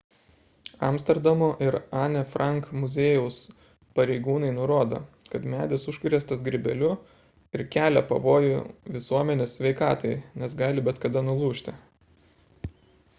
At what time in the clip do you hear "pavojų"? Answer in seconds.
8.15-8.57